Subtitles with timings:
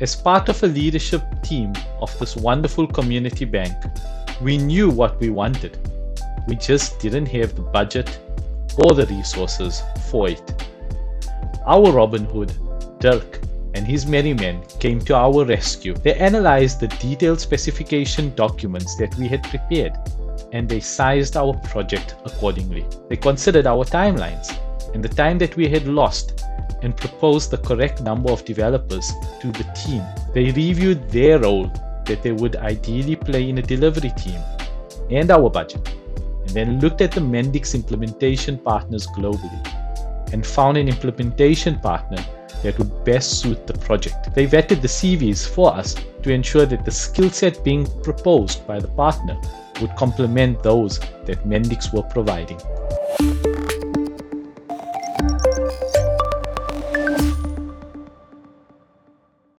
[0.00, 3.74] As part of a leadership team of this wonderful community bank,
[4.40, 5.76] we knew what we wanted.
[6.46, 8.20] We just didn't have the budget
[8.78, 10.64] or the resources for it.
[11.66, 12.52] Our Robin Hood,
[13.00, 13.40] Dirk,
[13.74, 15.94] and his merry men came to our rescue.
[15.94, 19.94] They analyzed the detailed specification documents that we had prepared
[20.52, 22.86] and they sized our project accordingly.
[23.08, 24.56] They considered our timelines
[24.94, 26.44] and the time that we had lost
[26.82, 30.02] and proposed the correct number of developers to the team.
[30.34, 31.70] They reviewed their role
[32.06, 34.40] that they would ideally play in a delivery team
[35.10, 35.86] and our budget,
[36.42, 39.74] and then looked at the Mendix implementation partners globally
[40.32, 42.24] and found an implementation partner
[42.62, 44.34] that would best suit the project.
[44.34, 48.80] They vetted the CVs for us to ensure that the skill set being proposed by
[48.80, 49.38] the partner
[49.80, 52.60] would complement those that Mendix were providing.